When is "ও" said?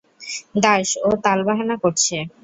1.01-1.19